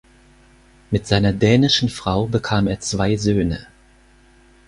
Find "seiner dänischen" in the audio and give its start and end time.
1.05-1.87